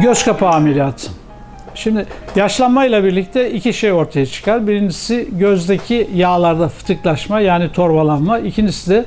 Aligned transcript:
Göz 0.00 0.24
kapağı 0.24 0.50
ameliyatı. 0.50 1.10
Şimdi 1.74 2.06
yaşlanmayla 2.36 3.04
birlikte 3.04 3.50
iki 3.50 3.72
şey 3.72 3.92
ortaya 3.92 4.26
çıkar. 4.26 4.66
Birincisi 4.66 5.28
gözdeki 5.32 6.10
yağlarda 6.14 6.68
fıtıklaşma 6.68 7.40
yani 7.40 7.72
torbalanma. 7.72 8.38
İkincisi 8.38 8.90
de 8.90 9.04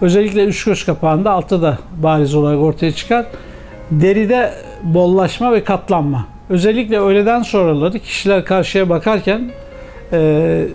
özellikle 0.00 0.44
üst 0.44 0.66
göz 0.66 0.86
kapağında 0.86 1.30
altta 1.30 1.62
da 1.62 1.78
bariz 1.96 2.34
olarak 2.34 2.60
ortaya 2.60 2.92
çıkar. 2.92 3.26
Deride 3.90 4.54
bollaşma 4.82 5.52
ve 5.52 5.64
katlanma. 5.64 6.26
Özellikle 6.48 6.98
öğleden 6.98 7.42
sonraları 7.42 7.98
kişiler 7.98 8.44
karşıya 8.44 8.88
bakarken 8.88 9.50
e, 10.12 10.66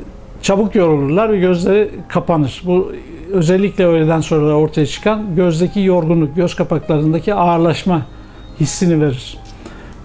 çabuk 0.42 0.76
yorulurlar 0.76 1.32
ve 1.32 1.40
gözleri 1.40 1.90
kapanır. 2.08 2.62
Bu 2.66 2.92
özellikle 3.34 3.86
öğleden 3.86 4.22
sonra 4.22 4.54
ortaya 4.54 4.86
çıkan 4.86 5.36
gözdeki 5.36 5.80
yorgunluk, 5.80 6.36
göz 6.36 6.56
kapaklarındaki 6.56 7.34
ağırlaşma 7.34 8.02
hissini 8.60 9.02
verir. 9.02 9.38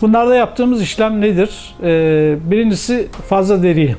Bunlarda 0.05 0.35
yaptığımız 0.35 0.83
işlem 0.83 1.21
nedir? 1.21 1.75
Ee, 1.83 2.37
birincisi 2.51 3.09
fazla 3.29 3.63
deriyi 3.63 3.97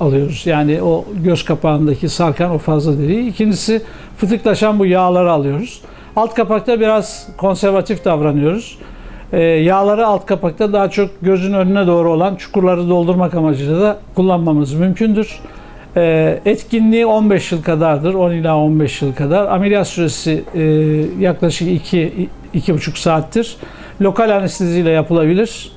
alıyoruz. 0.00 0.42
Yani 0.46 0.82
o 0.82 1.04
göz 1.24 1.44
kapağındaki 1.44 2.08
sarkan 2.08 2.50
o 2.50 2.58
fazla 2.58 2.98
deriyi. 2.98 3.30
İkincisi 3.30 3.82
fıtıklaşan 4.16 4.78
bu 4.78 4.86
yağları 4.86 5.32
alıyoruz. 5.32 5.80
Alt 6.16 6.34
kapakta 6.34 6.80
biraz 6.80 7.28
konservatif 7.36 8.04
davranıyoruz. 8.04 8.78
Ee, 9.32 9.40
yağları 9.40 10.06
alt 10.06 10.26
kapakta 10.26 10.72
daha 10.72 10.90
çok 10.90 11.10
gözün 11.22 11.52
önüne 11.52 11.86
doğru 11.86 12.12
olan 12.12 12.36
çukurları 12.36 12.88
doldurmak 12.88 13.34
amacıyla 13.34 13.80
da 13.80 13.98
kullanmamız 14.14 14.74
mümkündür. 14.74 15.40
Ee, 15.96 16.40
etkinliği 16.44 17.06
15 17.06 17.52
yıl 17.52 17.62
kadardır. 17.62 18.14
10 18.14 18.32
ila 18.32 18.56
15 18.56 19.02
yıl 19.02 19.14
kadar. 19.14 19.46
Ameliyat 19.46 19.88
süresi 19.88 20.44
e, 20.54 20.62
yaklaşık 21.20 21.68
2 21.68 22.28
2,5 22.54 22.98
saattir. 22.98 23.56
Lokal 24.02 24.30
anesteziyle 24.30 24.90
yapılabilir. 24.90 25.72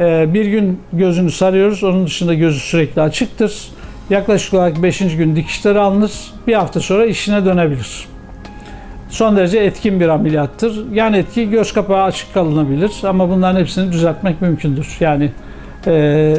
Ee, 0.00 0.34
bir 0.34 0.46
gün 0.46 0.80
gözünü 0.92 1.30
sarıyoruz. 1.30 1.84
Onun 1.84 2.06
dışında 2.06 2.34
gözü 2.34 2.60
sürekli 2.60 3.02
açıktır. 3.02 3.68
Yaklaşık 4.10 4.54
olarak 4.54 4.82
5. 4.82 4.98
gün 4.98 5.36
dikişleri 5.36 5.78
alınır. 5.78 6.12
Bir 6.46 6.54
hafta 6.54 6.80
sonra 6.80 7.06
işine 7.06 7.44
dönebilir. 7.44 8.06
Son 9.08 9.36
derece 9.36 9.58
etkin 9.58 10.00
bir 10.00 10.08
ameliyattır. 10.08 10.92
Yan 10.92 11.12
etki 11.12 11.50
göz 11.50 11.72
kapağı 11.72 12.02
açık 12.02 12.34
kalınabilir 12.34 12.92
ama 13.04 13.30
bunların 13.30 13.60
hepsini 13.60 13.92
düzeltmek 13.92 14.42
mümkündür. 14.42 14.96
Yani 15.00 15.30
e, 15.86 16.36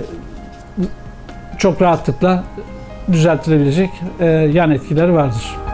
çok 1.58 1.82
rahatlıkla 1.82 2.44
düzeltilebilecek 3.12 3.90
e, 4.20 4.26
yan 4.26 4.72
etkileri 4.72 5.14
vardır. 5.14 5.67